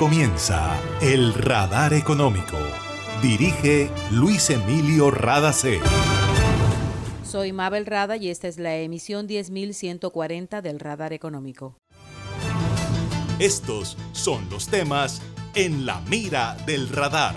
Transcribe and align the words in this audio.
comienza 0.00 0.80
El 1.02 1.34
Radar 1.34 1.92
Económico. 1.92 2.56
Dirige 3.20 3.90
Luis 4.10 4.48
Emilio 4.48 5.10
Radacé. 5.10 5.78
Soy 7.22 7.52
Mabel 7.52 7.84
Rada 7.84 8.16
y 8.16 8.30
esta 8.30 8.48
es 8.48 8.58
la 8.58 8.74
emisión 8.76 9.26
10140 9.26 10.62
del 10.62 10.80
Radar 10.80 11.12
Económico. 11.12 11.76
Estos 13.38 13.98
son 14.12 14.48
los 14.48 14.68
temas 14.68 15.20
en 15.54 15.84
la 15.84 16.00
mira 16.08 16.56
del 16.64 16.88
radar. 16.88 17.36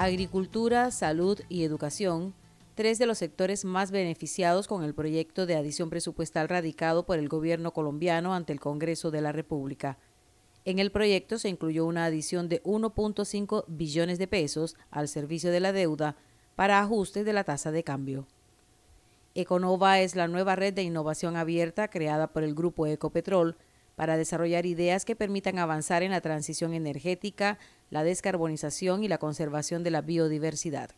Agricultura, 0.00 0.90
salud 0.90 1.38
y 1.48 1.62
educación, 1.62 2.34
tres 2.74 2.98
de 2.98 3.06
los 3.06 3.18
sectores 3.18 3.64
más 3.64 3.92
beneficiados 3.92 4.66
con 4.66 4.82
el 4.82 4.94
proyecto 4.94 5.46
de 5.46 5.54
adición 5.54 5.90
presupuestal 5.90 6.48
radicado 6.48 7.06
por 7.06 7.20
el 7.20 7.28
gobierno 7.28 7.72
colombiano 7.72 8.34
ante 8.34 8.52
el 8.52 8.58
Congreso 8.58 9.12
de 9.12 9.20
la 9.20 9.30
República. 9.30 9.96
En 10.64 10.78
el 10.78 10.92
proyecto 10.92 11.38
se 11.38 11.48
incluyó 11.48 11.84
una 11.86 12.04
adición 12.04 12.48
de 12.48 12.62
1.5 12.62 13.64
billones 13.66 14.18
de 14.18 14.28
pesos 14.28 14.76
al 14.90 15.08
servicio 15.08 15.50
de 15.50 15.60
la 15.60 15.72
deuda 15.72 16.16
para 16.54 16.80
ajustes 16.80 17.24
de 17.24 17.32
la 17.32 17.44
tasa 17.44 17.72
de 17.72 17.82
cambio. 17.82 18.26
Econova 19.34 20.00
es 20.00 20.14
la 20.14 20.28
nueva 20.28 20.54
red 20.54 20.74
de 20.74 20.82
innovación 20.82 21.36
abierta 21.36 21.88
creada 21.88 22.28
por 22.28 22.44
el 22.44 22.54
grupo 22.54 22.86
Ecopetrol 22.86 23.56
para 23.96 24.16
desarrollar 24.16 24.66
ideas 24.66 25.04
que 25.04 25.16
permitan 25.16 25.58
avanzar 25.58 26.02
en 26.02 26.12
la 26.12 26.20
transición 26.20 26.74
energética, 26.74 27.58
la 27.90 28.04
descarbonización 28.04 29.02
y 29.02 29.08
la 29.08 29.18
conservación 29.18 29.82
de 29.82 29.90
la 29.90 30.00
biodiversidad. 30.00 30.90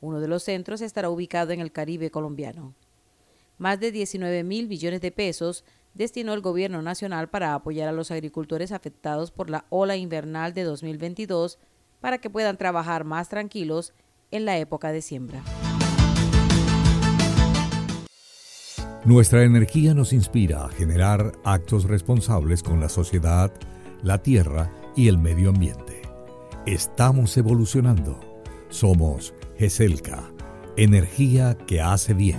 Uno 0.00 0.20
de 0.20 0.28
los 0.28 0.42
centros 0.42 0.80
estará 0.80 1.10
ubicado 1.10 1.52
en 1.52 1.60
el 1.60 1.70
Caribe 1.70 2.10
colombiano. 2.10 2.74
Más 3.58 3.78
de 3.78 3.92
19 3.92 4.42
mil 4.42 4.66
billones 4.66 5.00
de 5.00 5.12
pesos 5.12 5.64
destinó 5.94 6.34
el 6.34 6.40
Gobierno 6.40 6.82
Nacional 6.82 7.28
para 7.28 7.54
apoyar 7.54 7.88
a 7.88 7.92
los 7.92 8.10
agricultores 8.10 8.72
afectados 8.72 9.30
por 9.30 9.50
la 9.50 9.66
ola 9.68 9.96
invernal 9.96 10.54
de 10.54 10.64
2022 10.64 11.58
para 12.00 12.18
que 12.18 12.30
puedan 12.30 12.56
trabajar 12.56 13.04
más 13.04 13.28
tranquilos 13.28 13.92
en 14.30 14.44
la 14.44 14.58
época 14.58 14.92
de 14.92 15.02
siembra. 15.02 15.42
Nuestra 19.04 19.42
energía 19.42 19.94
nos 19.94 20.12
inspira 20.12 20.64
a 20.64 20.68
generar 20.68 21.32
actos 21.44 21.84
responsables 21.84 22.62
con 22.62 22.78
la 22.78 22.88
sociedad, 22.88 23.52
la 24.00 24.22
tierra 24.22 24.70
y 24.94 25.08
el 25.08 25.18
medio 25.18 25.50
ambiente. 25.50 26.02
Estamos 26.66 27.36
evolucionando. 27.36 28.20
Somos 28.68 29.34
GESELCA, 29.58 30.22
energía 30.76 31.56
que 31.66 31.80
hace 31.80 32.14
bien. 32.14 32.38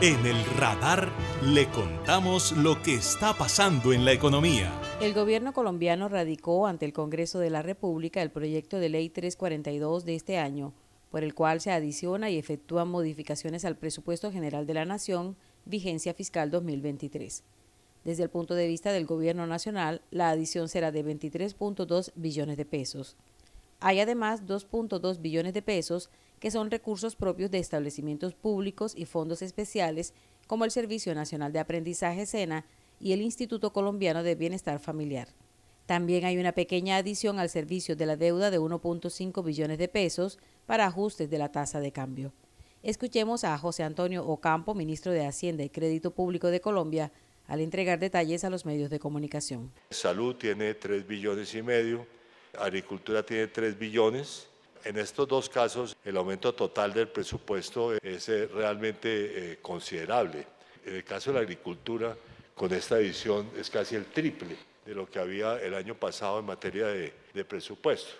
En 0.00 0.24
el 0.26 0.44
radar 0.56 1.10
le 1.42 1.66
contamos 1.70 2.52
lo 2.52 2.80
que 2.80 2.94
está 2.94 3.34
pasando 3.34 3.92
en 3.92 4.04
la 4.04 4.12
economía. 4.12 4.72
El 5.00 5.12
gobierno 5.12 5.52
colombiano 5.52 6.08
radicó 6.08 6.68
ante 6.68 6.86
el 6.86 6.92
Congreso 6.92 7.40
de 7.40 7.50
la 7.50 7.62
República 7.62 8.22
el 8.22 8.30
proyecto 8.30 8.78
de 8.78 8.90
ley 8.90 9.10
342 9.10 10.04
de 10.04 10.14
este 10.14 10.38
año, 10.38 10.72
por 11.10 11.24
el 11.24 11.34
cual 11.34 11.60
se 11.60 11.72
adiciona 11.72 12.30
y 12.30 12.38
efectúan 12.38 12.86
modificaciones 12.86 13.64
al 13.64 13.74
presupuesto 13.76 14.30
general 14.30 14.68
de 14.68 14.74
la 14.74 14.84
Nación, 14.84 15.36
vigencia 15.64 16.14
fiscal 16.14 16.52
2023. 16.52 17.42
Desde 18.04 18.22
el 18.22 18.30
punto 18.30 18.54
de 18.54 18.68
vista 18.68 18.92
del 18.92 19.04
gobierno 19.04 19.48
nacional, 19.48 20.02
la 20.12 20.30
adición 20.30 20.68
será 20.68 20.92
de 20.92 21.04
23.2 21.04 22.12
billones 22.14 22.56
de 22.56 22.64
pesos. 22.64 23.16
Hay 23.80 23.98
además 23.98 24.46
2.2 24.46 25.20
billones 25.20 25.54
de 25.54 25.62
pesos 25.62 26.08
que 26.40 26.50
son 26.50 26.70
recursos 26.70 27.16
propios 27.16 27.50
de 27.50 27.58
establecimientos 27.58 28.34
públicos 28.34 28.92
y 28.96 29.04
fondos 29.04 29.42
especiales 29.42 30.14
como 30.46 30.64
el 30.64 30.70
Servicio 30.70 31.14
Nacional 31.14 31.52
de 31.52 31.58
Aprendizaje 31.58 32.26
SENA 32.26 32.64
y 33.00 33.12
el 33.12 33.22
Instituto 33.22 33.72
Colombiano 33.72 34.22
de 34.22 34.34
Bienestar 34.34 34.78
Familiar. 34.80 35.28
También 35.86 36.24
hay 36.24 36.36
una 36.36 36.52
pequeña 36.52 36.96
adición 36.96 37.38
al 37.38 37.48
servicio 37.48 37.96
de 37.96 38.06
la 38.06 38.16
deuda 38.16 38.50
de 38.50 38.60
1.5 38.60 39.42
billones 39.42 39.78
de 39.78 39.88
pesos 39.88 40.38
para 40.66 40.86
ajustes 40.86 41.30
de 41.30 41.38
la 41.38 41.50
tasa 41.50 41.80
de 41.80 41.92
cambio. 41.92 42.32
Escuchemos 42.82 43.42
a 43.44 43.56
José 43.58 43.82
Antonio 43.82 44.26
Ocampo, 44.26 44.74
ministro 44.74 45.12
de 45.12 45.26
Hacienda 45.26 45.64
y 45.64 45.70
Crédito 45.70 46.10
Público 46.10 46.48
de 46.48 46.60
Colombia, 46.60 47.10
al 47.46 47.60
entregar 47.60 47.98
detalles 47.98 48.44
a 48.44 48.50
los 48.50 48.66
medios 48.66 48.90
de 48.90 48.98
comunicación. 48.98 49.72
Salud 49.90 50.36
tiene 50.36 50.74
3 50.74 51.06
billones 51.06 51.54
y 51.54 51.62
medio, 51.62 52.06
Agricultura 52.58 53.24
tiene 53.24 53.46
3 53.46 53.78
billones, 53.78 54.48
en 54.88 54.96
estos 54.96 55.28
dos 55.28 55.50
casos, 55.50 55.94
el 56.02 56.16
aumento 56.16 56.54
total 56.54 56.94
del 56.94 57.08
presupuesto 57.08 57.92
es 58.02 58.30
eh, 58.30 58.46
realmente 58.46 59.52
eh, 59.52 59.58
considerable. 59.60 60.46
En 60.82 60.94
el 60.94 61.04
caso 61.04 61.30
de 61.30 61.34
la 61.34 61.42
agricultura, 61.42 62.16
con 62.54 62.72
esta 62.72 62.98
edición 62.98 63.50
es 63.58 63.68
casi 63.68 63.96
el 63.96 64.06
triple 64.06 64.56
de 64.86 64.94
lo 64.94 65.06
que 65.06 65.18
había 65.18 65.60
el 65.60 65.74
año 65.74 65.94
pasado 65.94 66.38
en 66.38 66.46
materia 66.46 66.86
de, 66.86 67.12
presupuesto. 67.44 68.14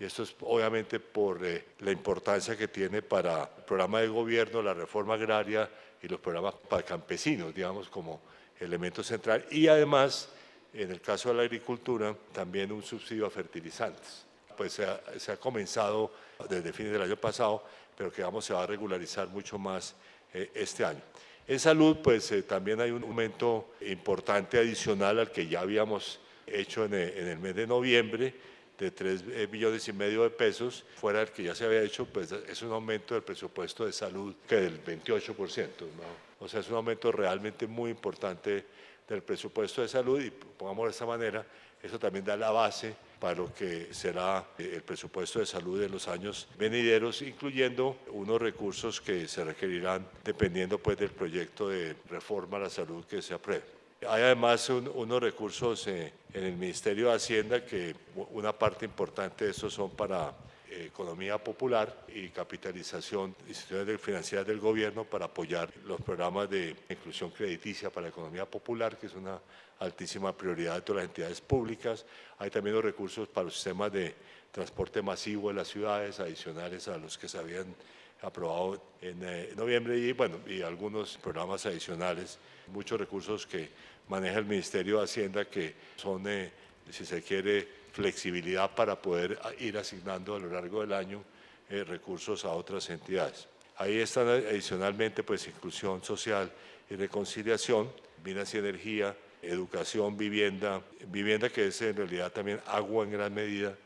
Y 0.00 0.04
esto 0.04 0.22
es 0.22 0.34
obviamente 0.40 0.98
por 0.98 1.44
eh, 1.44 1.62
la 1.80 1.92
importancia 1.92 2.56
que 2.56 2.68
tiene 2.68 3.02
para 3.02 3.42
el 3.58 3.64
programa 3.64 4.00
de 4.00 4.08
gobierno, 4.08 4.62
la 4.62 4.72
reforma 4.72 5.14
agraria 5.14 5.68
y 6.02 6.08
los 6.08 6.20
programas 6.20 6.54
para 6.54 6.82
campesinos, 6.82 7.54
digamos, 7.54 7.90
como 7.90 8.22
elemento 8.58 9.02
central. 9.02 9.44
Y 9.50 9.68
además, 9.68 10.30
en 10.72 10.90
el 10.90 11.02
caso 11.02 11.28
de 11.28 11.34
la 11.34 11.42
agricultura, 11.42 12.16
también 12.32 12.72
un 12.72 12.82
subsidio 12.82 13.26
a 13.26 13.30
fertilizantes 13.30 14.24
pues 14.56 14.72
se 14.72 15.32
ha, 15.32 15.36
comenzado 15.36 16.10
desde 16.48 16.72
fines 16.72 16.92
del 16.92 17.02
año 17.02 17.16
pasado, 17.16 17.64
pero 17.96 18.12
que 18.12 18.22
vamos, 18.22 18.44
se 18.44 18.52
va 18.52 18.62
a 18.62 18.66
regularizar 18.66 19.28
mucho 19.28 19.58
más 19.58 19.94
eh, 20.32 20.50
este 20.54 20.84
año. 20.84 21.00
En 21.46 21.60
salud, 21.60 21.98
pues 22.02 22.30
eh, 22.32 22.42
también 22.42 22.80
hay 22.80 22.90
un 22.90 23.02
aumento 23.02 23.74
importante 23.82 24.58
adicional 24.58 25.18
al 25.18 25.30
que 25.30 25.46
ya 25.46 25.60
habíamos 25.60 26.18
hecho 26.46 26.84
en, 26.84 26.94
eh, 26.94 27.32
el 27.32 27.38
mes 27.38 27.54
de 27.54 27.66
noviembre, 27.66 28.34
de 28.78 28.90
3 28.90 29.50
billones 29.50 29.86
y 29.86 29.92
medio 29.92 30.24
de 30.24 30.30
pesos, 30.30 30.84
fuera 30.96 31.20
del 31.20 31.28
que 31.28 31.44
ya 31.44 31.54
se 31.54 31.64
había 31.64 31.82
hecho, 31.82 32.06
pues 32.06 32.32
es 32.32 32.60
un 32.62 32.72
aumento 32.72 33.14
del 33.14 33.22
presupuesto 33.22 33.86
de 33.86 33.92
salud 33.92 34.34
que 34.48 34.56
del 34.56 34.84
28%. 34.84 35.68
¿no? 35.80 36.44
O 36.44 36.48
sea, 36.48 36.58
es 36.58 36.68
un 36.68 36.74
aumento 36.74 37.12
realmente 37.12 37.68
muy 37.68 37.90
importante 37.92 38.64
del 39.06 39.22
presupuesto 39.22 39.82
de 39.82 39.88
salud 39.88 40.20
y 40.20 40.30
pongamos 40.30 40.86
de 40.86 40.90
esta 40.90 41.06
manera, 41.06 41.46
eso 41.80 41.98
también 41.98 42.24
da 42.24 42.36
la 42.36 42.50
base 42.50 42.96
para 43.18 43.36
lo 43.36 43.54
que 43.54 43.88
será 43.92 44.44
eh, 44.58 44.72
el 44.74 44.82
presupuesto 44.82 45.38
de 45.38 45.46
salud 45.46 45.80
de 45.80 45.88
los 45.88 46.08
años 46.08 46.48
venideros, 46.58 47.22
incluyendo 47.22 47.98
unos 48.12 48.40
recursos 48.40 49.00
que 49.00 49.28
se 49.28 49.44
requerirán 49.44 50.06
dependiendo 50.24 50.78
pues, 50.78 50.98
del 50.98 51.10
proyecto 51.10 51.68
de 51.68 51.96
reforma 52.10 52.56
a 52.56 52.60
la 52.60 52.70
salud 52.70 53.04
que 53.04 53.22
se 53.22 53.34
apruebe. 53.34 53.64
Hay 54.08 54.22
además 54.22 54.68
unos 54.68 55.22
recursos 55.22 55.86
eh, 55.86 56.12
en 56.32 56.44
el 56.44 56.56
Ministerio 56.56 57.08
de 57.08 57.14
Hacienda 57.14 57.64
que 57.64 57.94
una 58.32 58.52
parte 58.52 58.84
importante 58.84 59.46
de 59.46 59.52
esos 59.52 59.72
son 59.72 59.90
para 59.90 60.34
economía 60.74 61.38
popular 61.38 62.04
y 62.08 62.28
capitalización 62.28 63.34
de 63.44 63.48
instituciones 63.50 64.00
financieras 64.00 64.46
del 64.46 64.60
gobierno 64.60 65.04
para 65.04 65.26
apoyar 65.26 65.70
los 65.84 66.00
programas 66.00 66.50
de 66.50 66.76
inclusión 66.88 67.30
crediticia 67.30 67.90
para 67.90 68.04
la 68.04 68.08
economía 68.10 68.44
popular, 68.44 68.96
que 68.98 69.06
es 69.06 69.14
una 69.14 69.40
altísima 69.78 70.36
prioridad 70.36 70.76
de 70.76 70.80
todas 70.82 71.02
las 71.02 71.10
entidades 71.10 71.40
públicas. 71.40 72.04
Hay 72.38 72.50
también 72.50 72.74
los 72.74 72.84
recursos 72.84 73.28
para 73.28 73.44
los 73.44 73.54
sistemas 73.54 73.92
de 73.92 74.14
transporte 74.50 75.02
masivo 75.02 75.48
de 75.48 75.54
las 75.54 75.68
ciudades, 75.68 76.20
adicionales 76.20 76.88
a 76.88 76.96
los 76.96 77.18
que 77.18 77.28
se 77.28 77.38
habían 77.38 77.74
aprobado 78.22 78.82
en 79.00 79.20
eh, 79.22 79.52
noviembre 79.56 79.98
y, 79.98 80.12
bueno, 80.12 80.38
y 80.46 80.62
algunos 80.62 81.18
programas 81.18 81.66
adicionales, 81.66 82.38
muchos 82.68 82.98
recursos 82.98 83.46
que 83.46 83.68
maneja 84.08 84.38
el 84.38 84.46
Ministerio 84.46 84.98
de 84.98 85.04
Hacienda 85.04 85.44
que 85.44 85.74
son, 85.96 86.26
eh, 86.26 86.50
si 86.90 87.04
se 87.04 87.22
quiere, 87.22 87.83
flexibilidad 87.94 88.74
para 88.74 89.00
poder 89.00 89.38
ir 89.60 89.78
asignando 89.78 90.34
a 90.34 90.40
lo 90.40 90.50
largo 90.50 90.80
del 90.80 90.92
año 90.92 91.22
eh, 91.70 91.84
recursos 91.84 92.44
a 92.44 92.50
otras 92.50 92.90
entidades. 92.90 93.46
Ahí 93.76 94.00
están 94.00 94.26
adicionalmente 94.28 95.22
pues 95.22 95.46
inclusión 95.46 96.02
social 96.02 96.50
y 96.90 96.96
reconciliación, 96.96 97.88
minas 98.24 98.52
y 98.54 98.58
energía, 98.58 99.16
educación, 99.40 100.16
vivienda, 100.16 100.82
vivienda 101.06 101.48
que 101.48 101.68
es 101.68 101.80
en 101.82 101.96
realidad 101.96 102.32
también 102.32 102.60
agua 102.66 103.04
en 103.04 103.12
gran 103.12 103.32
medida, 103.32 103.76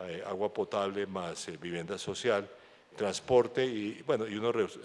eh, 0.00 0.22
agua 0.26 0.52
potable 0.52 1.06
más 1.06 1.48
eh, 1.48 1.58
vivienda 1.60 1.98
social, 1.98 2.48
transporte 2.96 3.66
y, 3.66 4.02
bueno, 4.06 4.26
y 4.26 4.36
unos 4.36 4.78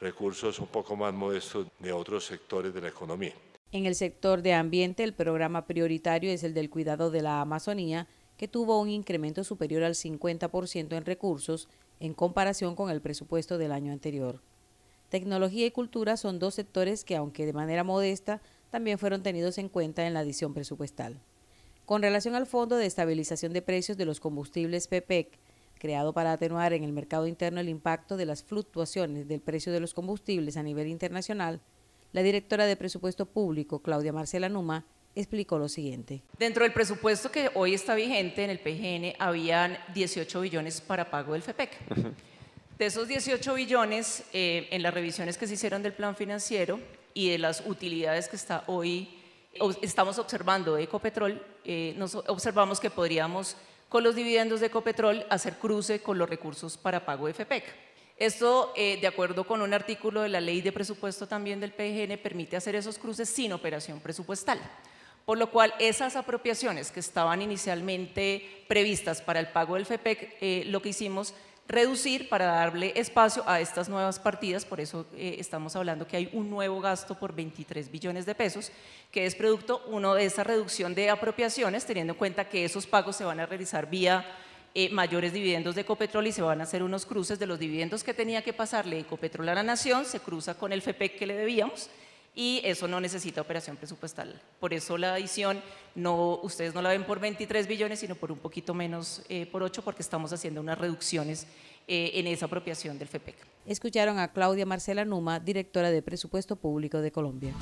recursos 0.00 0.58
un 0.58 0.66
poco 0.66 0.96
más 0.96 1.14
modestos 1.14 1.66
de 1.78 1.92
otros 1.92 2.26
sectores 2.26 2.74
de 2.74 2.80
la 2.82 2.88
economía. 2.88 3.34
En 3.72 3.86
el 3.86 3.94
sector 3.94 4.42
de 4.42 4.52
ambiente, 4.52 5.02
el 5.02 5.14
programa 5.14 5.66
prioritario 5.66 6.30
es 6.30 6.44
el 6.44 6.52
del 6.52 6.68
cuidado 6.68 7.10
de 7.10 7.22
la 7.22 7.40
Amazonía, 7.40 8.06
que 8.36 8.46
tuvo 8.46 8.78
un 8.78 8.90
incremento 8.90 9.44
superior 9.44 9.82
al 9.82 9.94
50% 9.94 10.94
en 10.94 11.04
recursos 11.06 11.70
en 11.98 12.12
comparación 12.12 12.76
con 12.76 12.90
el 12.90 13.00
presupuesto 13.00 13.56
del 13.56 13.72
año 13.72 13.90
anterior. 13.90 14.42
Tecnología 15.08 15.64
y 15.64 15.70
cultura 15.70 16.18
son 16.18 16.38
dos 16.38 16.54
sectores 16.54 17.02
que, 17.02 17.16
aunque 17.16 17.46
de 17.46 17.54
manera 17.54 17.82
modesta, 17.82 18.42
también 18.70 18.98
fueron 18.98 19.22
tenidos 19.22 19.56
en 19.56 19.70
cuenta 19.70 20.06
en 20.06 20.12
la 20.12 20.20
adición 20.20 20.52
presupuestal. 20.52 21.18
Con 21.86 22.02
relación 22.02 22.34
al 22.34 22.46
Fondo 22.46 22.76
de 22.76 22.84
Estabilización 22.84 23.54
de 23.54 23.62
Precios 23.62 23.96
de 23.96 24.04
los 24.04 24.20
Combustibles 24.20 24.86
PPEC, 24.86 25.38
creado 25.78 26.12
para 26.12 26.32
atenuar 26.32 26.74
en 26.74 26.84
el 26.84 26.92
mercado 26.92 27.26
interno 27.26 27.58
el 27.58 27.70
impacto 27.70 28.18
de 28.18 28.26
las 28.26 28.44
fluctuaciones 28.44 29.28
del 29.28 29.40
precio 29.40 29.72
de 29.72 29.80
los 29.80 29.94
combustibles 29.94 30.58
a 30.58 30.62
nivel 30.62 30.88
internacional, 30.88 31.62
la 32.12 32.22
directora 32.22 32.66
de 32.66 32.76
Presupuesto 32.76 33.26
Público, 33.26 33.80
Claudia 33.80 34.12
Marcela 34.12 34.48
Numa, 34.48 34.84
explicó 35.14 35.58
lo 35.58 35.68
siguiente. 35.68 36.22
Dentro 36.38 36.62
del 36.62 36.72
presupuesto 36.72 37.30
que 37.30 37.50
hoy 37.54 37.74
está 37.74 37.94
vigente 37.94 38.44
en 38.44 38.50
el 38.50 38.58
PGN, 38.58 39.16
habían 39.18 39.78
18 39.94 40.40
billones 40.40 40.80
para 40.80 41.10
pago 41.10 41.32
del 41.32 41.42
FEPEC. 41.42 41.70
De 42.78 42.86
esos 42.86 43.06
18 43.08 43.54
billones, 43.54 44.24
eh, 44.32 44.68
en 44.70 44.82
las 44.82 44.92
revisiones 44.92 45.38
que 45.38 45.46
se 45.46 45.54
hicieron 45.54 45.82
del 45.82 45.92
plan 45.92 46.16
financiero 46.16 46.80
y 47.14 47.30
de 47.30 47.38
las 47.38 47.62
utilidades 47.66 48.28
que 48.28 48.36
está 48.36 48.64
hoy, 48.66 49.08
estamos 49.82 50.18
observando 50.18 50.74
de 50.74 50.84
Ecopetrol, 50.84 51.40
eh, 51.64 51.94
nos 51.96 52.14
observamos 52.14 52.80
que 52.80 52.90
podríamos, 52.90 53.56
con 53.88 54.02
los 54.02 54.14
dividendos 54.14 54.60
de 54.60 54.66
Ecopetrol, 54.66 55.26
hacer 55.28 55.58
cruce 55.58 56.00
con 56.00 56.18
los 56.18 56.28
recursos 56.28 56.76
para 56.78 57.04
pago 57.04 57.26
de 57.26 57.34
FEPEC. 57.34 57.91
Esto, 58.16 58.72
eh, 58.76 58.98
de 59.00 59.06
acuerdo 59.06 59.44
con 59.44 59.62
un 59.62 59.74
artículo 59.74 60.22
de 60.22 60.28
la 60.28 60.40
ley 60.40 60.60
de 60.60 60.72
presupuesto 60.72 61.26
también 61.26 61.60
del 61.60 61.72
PGN, 61.72 62.18
permite 62.18 62.56
hacer 62.56 62.76
esos 62.76 62.98
cruces 62.98 63.28
sin 63.28 63.52
operación 63.52 64.00
presupuestal. 64.00 64.60
Por 65.24 65.38
lo 65.38 65.50
cual, 65.50 65.72
esas 65.78 66.16
apropiaciones 66.16 66.90
que 66.90 67.00
estaban 67.00 67.42
inicialmente 67.42 68.64
previstas 68.68 69.22
para 69.22 69.40
el 69.40 69.48
pago 69.48 69.74
del 69.74 69.86
FEPEC, 69.86 70.66
lo 70.66 70.82
que 70.82 70.88
hicimos 70.88 71.34
reducir 71.68 72.28
para 72.28 72.46
darle 72.46 72.92
espacio 72.96 73.42
a 73.46 73.60
estas 73.60 73.88
nuevas 73.88 74.18
partidas, 74.18 74.64
por 74.64 74.80
eso 74.80 75.06
eh, 75.14 75.36
estamos 75.38 75.74
hablando 75.76 76.06
que 76.06 76.16
hay 76.16 76.30
un 76.32 76.50
nuevo 76.50 76.80
gasto 76.80 77.18
por 77.18 77.34
23 77.34 77.90
billones 77.90 78.26
de 78.26 78.34
pesos, 78.34 78.70
que 79.10 79.26
es 79.26 79.34
producto 79.34 79.82
uno 79.86 80.14
de 80.14 80.24
esa 80.24 80.44
reducción 80.44 80.94
de 80.94 81.10
apropiaciones, 81.10 81.86
teniendo 81.86 82.12
en 82.12 82.18
cuenta 82.18 82.48
que 82.48 82.64
esos 82.64 82.86
pagos 82.86 83.16
se 83.16 83.24
van 83.24 83.40
a 83.40 83.46
realizar 83.46 83.88
vía 83.88 84.24
eh, 84.74 84.88
mayores 84.90 85.32
dividendos 85.32 85.74
de 85.74 85.82
Ecopetrol 85.82 86.26
y 86.26 86.32
se 86.32 86.42
van 86.42 86.60
a 86.60 86.64
hacer 86.64 86.82
unos 86.82 87.06
cruces 87.06 87.38
de 87.38 87.46
los 87.46 87.58
dividendos 87.58 88.04
que 88.04 88.14
tenía 88.14 88.42
que 88.42 88.52
pasarle 88.52 88.98
Ecopetrol 89.00 89.48
a 89.48 89.54
la 89.54 89.62
Nación, 89.62 90.04
se 90.04 90.20
cruza 90.20 90.54
con 90.54 90.72
el 90.72 90.82
FEPEC 90.82 91.18
que 91.18 91.26
le 91.26 91.34
debíamos 91.34 91.90
y 92.34 92.62
eso 92.64 92.88
no 92.88 93.00
necesita 93.00 93.42
operación 93.42 93.76
presupuestal. 93.76 94.40
Por 94.58 94.72
eso 94.72 94.96
la 94.96 95.14
adición, 95.14 95.60
no, 95.94 96.40
ustedes 96.42 96.74
no 96.74 96.80
la 96.80 96.88
ven 96.88 97.04
por 97.04 97.20
23 97.20 97.66
billones, 97.66 98.00
sino 98.00 98.14
por 98.14 98.32
un 98.32 98.38
poquito 98.38 98.72
menos 98.72 99.22
eh, 99.28 99.46
por 99.46 99.62
8, 99.62 99.82
porque 99.82 100.02
estamos 100.02 100.32
haciendo 100.32 100.60
unas 100.60 100.78
reducciones 100.78 101.46
eh, 101.86 102.12
en 102.14 102.26
esa 102.26 102.46
apropiación 102.46 102.98
del 102.98 103.08
FEPEC. 103.08 103.36
Escucharon 103.66 104.18
a 104.18 104.32
Claudia 104.32 104.64
Marcela 104.64 105.04
Numa, 105.04 105.40
directora 105.40 105.90
de 105.90 106.00
Presupuesto 106.00 106.56
Público 106.56 107.00
de 107.00 107.12
Colombia. 107.12 107.52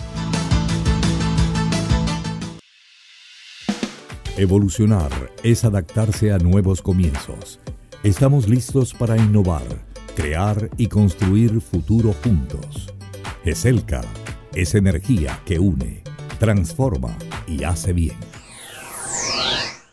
Evolucionar 4.40 5.12
es 5.42 5.66
adaptarse 5.66 6.32
a 6.32 6.38
nuevos 6.38 6.80
comienzos. 6.80 7.60
Estamos 8.02 8.48
listos 8.48 8.94
para 8.94 9.18
innovar, 9.18 9.66
crear 10.16 10.70
y 10.78 10.86
construir 10.86 11.60
futuro 11.60 12.14
juntos. 12.24 12.90
ESELCA 13.44 14.00
es 14.54 14.74
energía 14.74 15.38
que 15.44 15.58
une, 15.58 16.02
transforma 16.38 17.14
y 17.46 17.64
hace 17.64 17.92
bien. 17.92 18.29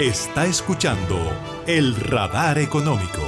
Está 0.00 0.46
escuchando 0.46 1.18
el 1.66 1.94
radar 1.94 2.58
económico. 2.58 3.20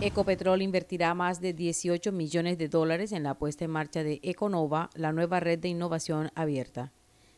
Ecopetrol 0.00 0.62
invertirá 0.62 1.12
más 1.12 1.42
de 1.42 1.52
18 1.52 2.10
millones 2.10 2.56
de 2.56 2.70
dólares 2.70 3.12
en 3.12 3.24
la 3.24 3.34
puesta 3.34 3.66
en 3.66 3.70
marcha 3.70 4.02
de 4.02 4.20
Econova, 4.22 4.88
la 4.94 5.12
nueva 5.12 5.38
red 5.38 5.58
de 5.58 5.68
innovación 5.68 6.30
abierta. 6.34 6.90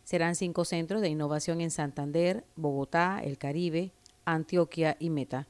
Serán 0.04 0.36
cinco 0.36 0.64
centros 0.64 1.02
de 1.02 1.08
innovación 1.08 1.60
en 1.60 1.72
Santander, 1.72 2.44
Bogotá, 2.54 3.20
El 3.20 3.36
Caribe, 3.36 3.90
Antioquia 4.24 4.96
y 5.00 5.10
Meta. 5.10 5.48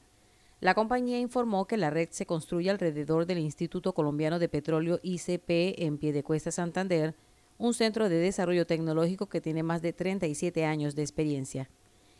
La 0.59 0.73
compañía 0.73 1.19
informó 1.19 1.67
que 1.67 1.77
la 1.77 1.91
red 1.91 2.09
se 2.09 2.25
construye 2.25 2.71
alrededor 2.71 3.27
del 3.27 3.37
Instituto 3.37 3.93
Colombiano 3.93 4.39
de 4.39 4.49
Petróleo 4.49 4.99
ICP 5.03 5.83
en 5.83 5.99
Piedecuesta, 5.99 6.49
Santander, 6.49 7.13
un 7.59 7.75
centro 7.75 8.09
de 8.09 8.17
desarrollo 8.17 8.65
tecnológico 8.65 9.27
que 9.27 9.39
tiene 9.39 9.61
más 9.61 9.83
de 9.83 9.93
37 9.93 10.65
años 10.65 10.95
de 10.95 11.03
experiencia. 11.03 11.69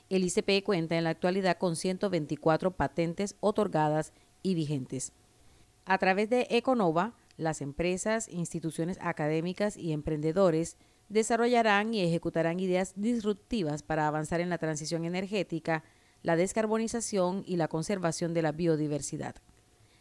El 0.09 0.23
ICP 0.23 0.63
cuenta 0.63 0.97
en 0.97 1.05
la 1.05 1.11
actualidad 1.11 1.57
con 1.57 1.75
124 1.75 2.71
patentes 2.71 3.35
otorgadas 3.39 4.13
y 4.41 4.55
vigentes. 4.55 5.13
A 5.85 5.97
través 5.97 6.29
de 6.29 6.47
Econova, 6.49 7.13
las 7.37 7.61
empresas, 7.61 8.29
instituciones 8.29 8.97
académicas 9.01 9.75
y 9.75 9.91
emprendedores 9.91 10.77
desarrollarán 11.09 11.93
y 11.93 12.01
ejecutarán 12.01 12.59
ideas 12.59 12.93
disruptivas 12.95 13.83
para 13.83 14.07
avanzar 14.07 14.39
en 14.39 14.49
la 14.49 14.57
transición 14.57 15.05
energética, 15.05 15.83
la 16.21 16.35
descarbonización 16.35 17.43
y 17.45 17.57
la 17.57 17.67
conservación 17.67 18.33
de 18.33 18.41
la 18.41 18.51
biodiversidad. 18.51 19.35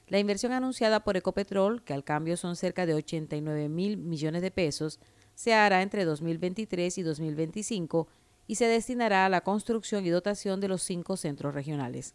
La 0.09 0.19
inversión 0.19 0.53
anunciada 0.53 1.05
por 1.05 1.17
Ecopetrol, 1.17 1.83
que 1.85 1.95
al 1.95 2.05
cambio 2.05 2.37
son 2.37 2.55
cerca 2.55 2.87
de 2.87 2.95
89 2.95 3.69
mil 3.69 3.97
millones 3.97 4.43
de 4.43 4.51
pesos, 4.51 5.01
se 5.35 5.55
hará 5.55 5.83
entre 5.83 6.05
2023 6.05 6.99
y 6.99 7.03
2025 7.03 8.09
y 8.53 8.55
se 8.55 8.67
destinará 8.67 9.25
a 9.25 9.31
la 9.31 9.41
construcción 9.41 10.05
y 10.05 10.11
dotación 10.11 10.61
de 10.61 10.69
los 10.69 10.82
cinco 10.82 11.17
centros 11.17 11.55
regionales. 11.55 12.15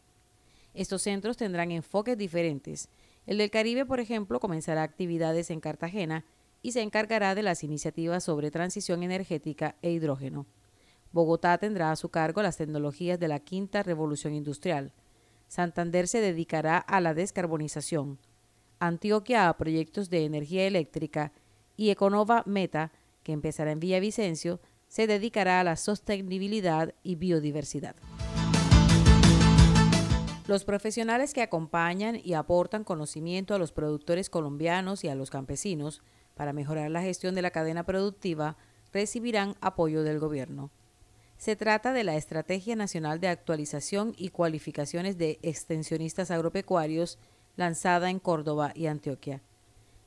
Estos 0.75 1.01
centros 1.01 1.35
tendrán 1.35 1.71
enfoques 1.71 2.15
diferentes. 2.15 2.89
El 3.25 3.39
del 3.39 3.49
Caribe, 3.49 3.87
por 3.87 3.99
ejemplo, 3.99 4.39
comenzará 4.39 4.83
actividades 4.83 5.49
en 5.49 5.59
Cartagena 5.59 6.25
y 6.61 6.73
se 6.73 6.83
encargará 6.83 7.33
de 7.33 7.41
las 7.41 7.63
iniciativas 7.63 8.23
sobre 8.23 8.51
transición 8.51 9.01
energética 9.01 9.77
e 9.81 9.89
hidrógeno. 9.89 10.45
Bogotá 11.11 11.57
tendrá 11.57 11.91
a 11.91 11.95
su 11.95 12.09
cargo 12.09 12.43
las 12.43 12.57
tecnologías 12.57 13.19
de 13.19 13.29
la 13.29 13.39
quinta 13.39 13.81
revolución 13.81 14.35
industrial. 14.35 14.93
Santander 15.47 16.07
se 16.07 16.21
dedicará 16.21 16.77
a 16.77 17.01
la 17.01 17.15
descarbonización. 17.15 18.19
Antioquia 18.77 19.49
a 19.49 19.57
proyectos 19.57 20.11
de 20.11 20.25
energía 20.25 20.67
eléctrica 20.67 21.31
y 21.75 21.89
Econova 21.89 22.43
Meta, 22.45 22.91
que 23.23 23.31
empezará 23.31 23.71
en 23.71 23.79
Villavicencio, 23.79 24.59
se 24.87 25.07
dedicará 25.07 25.59
a 25.59 25.63
la 25.63 25.75
sostenibilidad 25.75 26.93
y 27.03 27.15
biodiversidad. 27.15 27.95
Los 30.47 30.63
profesionales 30.63 31.33
que 31.33 31.41
acompañan 31.41 32.19
y 32.23 32.33
aportan 32.33 32.85
conocimiento 32.85 33.53
a 33.53 33.59
los 33.59 33.73
productores 33.73 34.29
colombianos 34.29 35.03
y 35.03 35.09
a 35.09 35.15
los 35.15 35.29
campesinos 35.29 36.01
para 36.35 36.53
mejorar 36.53 36.89
la 36.89 37.01
gestión 37.01 37.35
de 37.35 37.41
la 37.41 37.51
cadena 37.51 37.83
productiva 37.83 38.55
recibirán 38.93 39.55
apoyo 39.59 40.03
del 40.03 40.19
gobierno. 40.19 40.71
Se 41.37 41.55
trata 41.55 41.91
de 41.91 42.05
la 42.05 42.15
Estrategia 42.15 42.75
Nacional 42.75 43.19
de 43.19 43.27
Actualización 43.27 44.13
y 44.17 44.29
Cualificaciones 44.29 45.17
de 45.17 45.37
Extensionistas 45.41 46.31
Agropecuarios 46.31 47.19
lanzada 47.57 48.09
en 48.09 48.19
Córdoba 48.19 48.71
y 48.73 48.85
Antioquia 48.85 49.41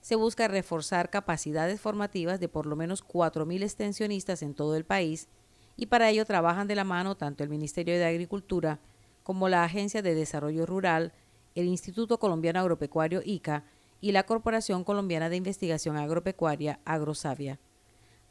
se 0.00 0.14
busca 0.14 0.48
reforzar 0.48 1.10
capacidades 1.10 1.80
formativas 1.80 2.40
de 2.40 2.48
por 2.48 2.66
lo 2.66 2.76
menos 2.76 3.06
4.000 3.06 3.62
extensionistas 3.62 4.42
en 4.42 4.54
todo 4.54 4.76
el 4.76 4.84
país 4.84 5.28
y 5.76 5.86
para 5.86 6.10
ello 6.10 6.24
trabajan 6.24 6.66
de 6.66 6.74
la 6.74 6.84
mano 6.84 7.16
tanto 7.16 7.44
el 7.44 7.50
Ministerio 7.50 7.94
de 7.94 8.04
Agricultura 8.04 8.80
como 9.22 9.48
la 9.48 9.64
Agencia 9.64 10.02
de 10.02 10.14
Desarrollo 10.14 10.66
Rural, 10.66 11.12
el 11.54 11.66
Instituto 11.66 12.18
Colombiano 12.18 12.60
Agropecuario 12.60 13.22
ICA 13.24 13.64
y 14.00 14.12
la 14.12 14.24
Corporación 14.24 14.84
Colombiana 14.84 15.28
de 15.28 15.36
Investigación 15.36 15.96
Agropecuaria 15.96 16.80
Agrosavia. 16.84 17.58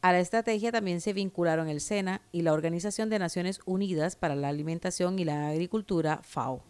A 0.01 0.11
la 0.13 0.19
estrategia 0.19 0.71
también 0.71 1.01
se 1.01 1.13
vincularon 1.13 1.67
el 1.67 1.81
SENA 1.81 2.21
y 2.31 2.41
la 2.41 2.53
Organización 2.53 3.09
de 3.09 3.19
Naciones 3.19 3.59
Unidas 3.65 4.15
para 4.15 4.35
la 4.35 4.47
Alimentación 4.47 5.19
y 5.19 5.25
la 5.25 5.49
Agricultura, 5.49 6.21
FAO. 6.23 6.68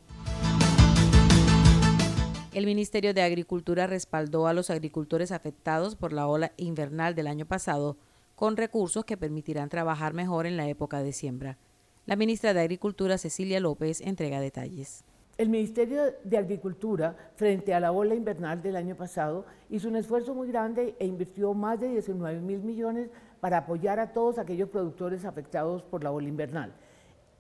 El 2.52 2.66
Ministerio 2.66 3.14
de 3.14 3.22
Agricultura 3.22 3.86
respaldó 3.86 4.48
a 4.48 4.54
los 4.54 4.72
agricultores 4.72 5.32
afectados 5.32 5.96
por 5.96 6.14
la 6.14 6.28
ola 6.28 6.52
invernal 6.58 7.14
del 7.14 7.28
año 7.28 7.46
pasado 7.46 7.96
con 8.34 8.58
recursos 8.58 9.06
que 9.06 9.18
permitirán 9.18 9.70
trabajar 9.70 10.16
mejor 10.16 10.48
en 10.48 10.58
la 10.58 10.68
época 10.68 11.04
de 11.04 11.14
siembra. 11.14 11.60
La 12.08 12.16
ministra 12.16 12.56
de 12.56 12.62
Agricultura, 12.62 13.20
Cecilia 13.20 13.60
López, 13.60 14.02
entrega 14.02 14.42
detalles. 14.42 15.04
El 15.38 15.50
Ministerio 15.50 16.02
de 16.24 16.38
Agricultura, 16.40 17.16
frente 17.36 17.76
a 17.76 17.80
la 17.80 17.92
ola 17.92 18.16
invernal 18.16 18.64
del 18.64 18.78
año 18.78 18.96
pasado, 18.96 19.46
hizo 19.70 19.88
un 19.88 19.96
esfuerzo 19.96 20.34
muy 20.34 20.48
grande 20.48 20.96
e 20.98 21.06
invirtió 21.06 21.54
más 21.54 21.80
de 21.80 21.90
19 21.90 22.42
mil 22.42 22.62
millones 22.62 23.12
para 23.42 23.60
apoyar 23.60 24.00
a 24.00 24.12
todos 24.12 24.40
aquellos 24.40 24.70
productores 24.70 25.24
afectados 25.24 25.84
por 25.84 26.04
la 26.04 26.12
ola 26.12 26.28
invernal. 26.28 26.74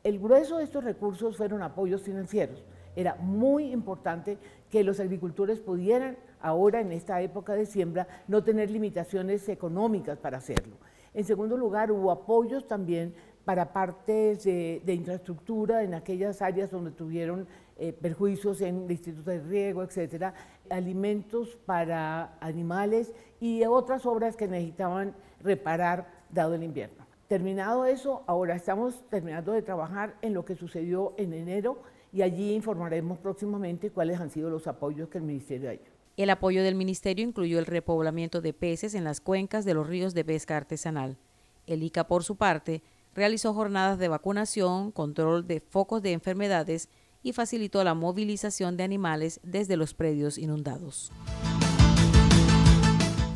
El 0.04 0.20
grueso 0.20 0.60
de 0.60 0.66
estos 0.66 0.84
recursos 0.84 1.36
fueron 1.36 1.64
apoyos 1.64 2.04
financieros. 2.04 2.64
Era 2.96 3.16
muy 3.16 3.72
importante 3.72 4.38
que 4.70 4.84
los 4.84 5.00
agricultores 5.00 5.60
pudieran 5.60 6.18
ahora, 6.42 6.82
en 6.82 6.92
esta 6.92 7.22
época 7.22 7.54
de 7.54 7.66
siembra, 7.66 8.08
no 8.28 8.44
tener 8.44 8.70
limitaciones 8.72 9.48
económicas 9.50 10.18
para 10.18 10.38
hacerlo. 10.38 10.78
En 11.14 11.24
segundo 11.24 11.58
lugar, 11.58 11.92
hubo 11.92 12.12
apoyos 12.12 12.68
también 12.68 13.14
para 13.46 13.74
partes 13.74 14.44
de, 14.44 14.94
infraestructura 14.94 15.84
en 15.84 15.96
aquellas 15.96 16.42
áreas 16.42 16.70
donde 16.70 16.92
tuvieron 16.92 17.48
eh, 17.78 17.94
perjuicios 17.94 18.62
en 18.62 18.84
el 18.84 18.92
Instituto 18.92 19.32
de 19.32 19.40
Riego, 19.40 19.82
etcétera, 19.82 20.34
alimentos 20.70 21.58
para 21.66 22.38
animales 22.42 23.14
y 23.40 23.64
otras 23.64 24.06
obras 24.06 24.36
que 24.36 24.48
necesitaban 24.48 25.16
reparar 25.42 26.08
dado 26.30 26.54
el 26.54 26.64
invierno. 26.64 27.08
Terminado 27.28 27.86
eso, 27.86 28.24
ahora 28.28 28.56
estamos 28.56 29.04
terminando 29.10 29.52
de 29.52 29.62
trabajar 29.62 30.16
en 30.22 30.34
lo 30.34 30.46
que 30.46 30.56
sucedió 30.56 31.14
en 31.18 31.34
enero 31.34 31.80
y 32.12 32.22
allí 32.22 32.54
informaremos 32.54 33.20
próximamente 33.20 33.92
cuáles 33.92 34.20
han 34.20 34.30
sido 34.30 34.50
los 34.50 34.68
apoyos 34.68 35.10
que 35.10 35.18
el 35.18 35.24
Ministerio 35.24 35.70
ha 35.70 35.74
hecho. 35.74 35.92
El 36.18 36.30
apoyo 36.30 36.64
del 36.64 36.76
Ministerio 36.76 37.26
incluyó 37.26 37.60
el 37.60 37.66
repoblamiento 37.66 38.42
de 38.42 38.54
peces 38.54 38.94
en 38.94 39.04
las 39.04 39.22
cuencas 39.22 39.64
de 39.64 39.74
los 39.74 39.88
ríos 39.88 40.14
de 40.14 40.26
pesca 40.26 40.58
artesanal. 40.58 41.18
El 41.66 41.84
ICA, 41.84 42.08
por 42.08 42.24
su 42.24 42.36
parte, 42.36 42.84
realizó 43.16 43.54
jornadas 43.54 44.00
de 44.00 44.08
vacunación, 44.08 44.92
control 44.92 45.48
de 45.48 45.62
focos 45.62 46.02
de 46.02 46.12
enfermedades 46.12 46.90
y 47.22 47.34
facilitó 47.34 47.84
la 47.84 47.94
movilización 47.94 48.76
de 48.76 48.84
animales 48.84 49.40
desde 49.44 49.78
los 49.78 49.94
predios 49.94 50.38
inundados. 50.38 51.12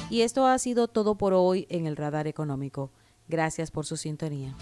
Y 0.10 0.22
esto 0.22 0.46
ha 0.46 0.58
sido 0.60 0.88
todo 0.88 1.16
por 1.16 1.34
hoy 1.34 1.66
en 1.70 1.88
el 1.88 1.96
Radar 1.96 2.28
Económico. 2.28 2.92
Gracias 3.28 3.72
por 3.72 3.86
su 3.86 3.98
sintonía. 3.98 4.56